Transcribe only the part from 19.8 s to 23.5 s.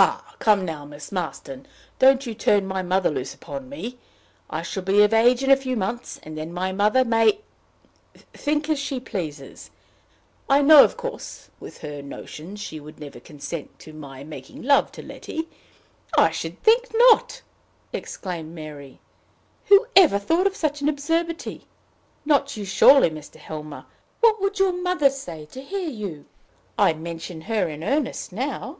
ever thought of such an absurdity? Not you, surely, Mr.